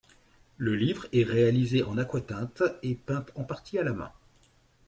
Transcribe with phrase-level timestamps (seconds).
[0.57, 4.11] Le livre est réalisé en aquatinte et peint en partie à la main.